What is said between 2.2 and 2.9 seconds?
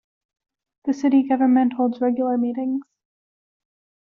meetings.